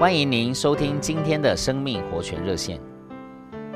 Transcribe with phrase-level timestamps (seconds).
[0.00, 2.80] 欢迎您收听今天的生命活泉热线。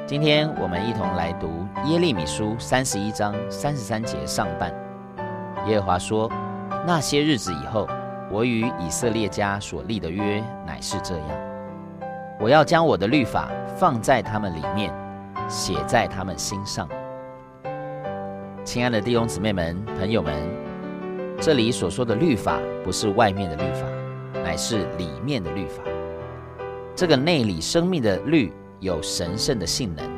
[0.07, 1.51] 今天我们一同来读
[1.85, 4.73] 耶利米书三十一章三十三节上半。
[5.67, 6.33] 耶和华说
[6.87, 7.87] ：“那些日子以后，
[8.31, 11.29] 我与以色列家所立的约乃是这样：
[12.41, 14.91] 我要将我的律法放在他们里面，
[15.47, 16.89] 写在他们心上。”
[18.65, 20.35] 亲爱的弟兄姊妹们、朋友们，
[21.39, 23.87] 这里所说的律法，不是外面的律法，
[24.43, 25.83] 乃是里面的律法。
[26.97, 28.53] 这个内里生命的律。
[28.81, 30.11] 有神圣的性能，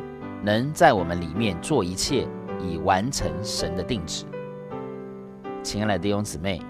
[0.42, 2.26] 能在我们里面做一切，
[2.60, 4.24] 以完成神的定旨。
[5.62, 6.60] 亲爱的弟兄姊妹，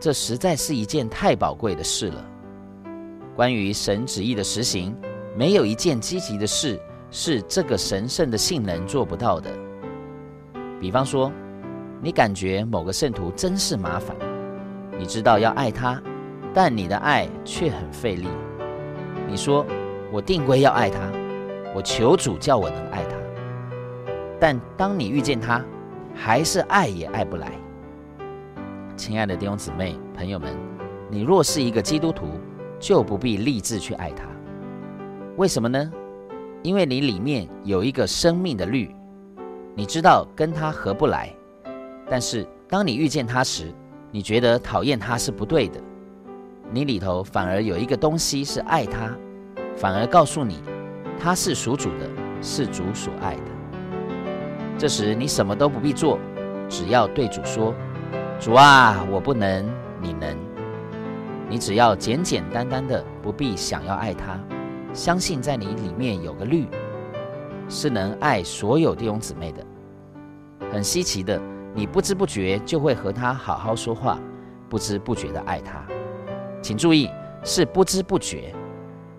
[0.00, 2.26] 这实在是一件太宝贵的事了。
[3.36, 4.96] 关于神旨意的实行，
[5.36, 9.48] 没有一件积极的事是这个神圣的性能做不到的。
[10.80, 11.30] 比方说，
[12.02, 14.16] 你感觉某个圣徒真是麻烦，
[14.98, 16.02] 你知道要爱他，
[16.52, 18.26] 但你的爱却很费力。
[19.28, 19.64] 你说
[20.12, 21.00] ：“我定规要爱他。”
[21.74, 23.16] 我求主叫我能爱他，
[24.38, 25.60] 但当你遇见他，
[26.14, 27.50] 还是爱也爱不来。
[28.96, 30.56] 亲爱的弟兄姊妹、朋友们，
[31.10, 32.28] 你若是一个基督徒，
[32.78, 34.22] 就不必立志去爱他。
[35.36, 35.92] 为什么呢？
[36.62, 38.94] 因为你里面有一个生命的律，
[39.74, 41.34] 你知道跟他合不来。
[42.08, 43.74] 但是当你遇见他时，
[44.12, 45.80] 你觉得讨厌他是不对的。
[46.70, 49.14] 你里头反而有一个东西是爱他，
[49.76, 50.62] 反而告诉你。
[51.16, 52.10] 他是属主的，
[52.42, 53.42] 是主所爱的。
[54.76, 56.18] 这时你什么都不必做，
[56.68, 57.72] 只要对主说
[58.40, 59.64] ：“主啊，我不能，
[60.02, 60.36] 你能。”
[61.48, 64.38] 你只要简简单单的，不必想要爱他，
[64.92, 66.66] 相信在你里面有个律，
[67.68, 69.64] 是能爱所有弟兄姊妹的。
[70.72, 71.40] 很稀奇的，
[71.72, 74.18] 你不知不觉就会和他好好说话，
[74.68, 75.86] 不知不觉的爱他。
[76.64, 77.10] 请注意，
[77.42, 78.54] 是不知不觉，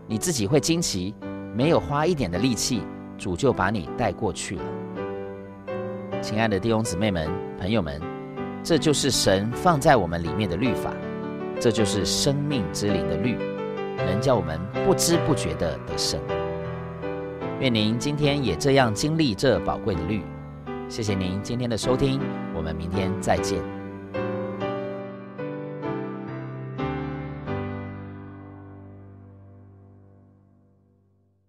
[0.08, 1.14] 你自己会惊奇。
[1.56, 2.82] 没有花一点的力气，
[3.20, 4.64] 主就把你带过去了。
[6.24, 8.02] 亲爱的弟兄姊妹们、朋友们，
[8.64, 10.92] 这就是神放在我们里面的律法，
[11.60, 13.38] 这就是生命之灵的律，
[13.96, 16.20] 能叫我们不知不觉的得胜。
[17.60, 20.24] 愿您今天也这样经历这宝贵的律。
[20.90, 22.20] 谢谢您今天的收听，
[22.56, 23.85] 我们明天再见。